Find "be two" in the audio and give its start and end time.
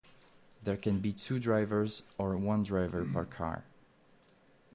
0.99-1.37